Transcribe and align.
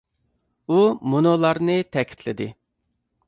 ئۇ 0.75 0.79
مۇنۇلارنى 1.11 1.75
تەكىتلىدى. 1.97 2.49